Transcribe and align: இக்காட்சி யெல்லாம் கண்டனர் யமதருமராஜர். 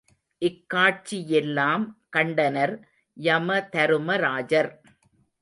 இக்காட்சி 0.41 1.17
யெல்லாம் 1.31 1.83
கண்டனர் 2.09 2.73
யமதருமராஜர். 3.17 4.71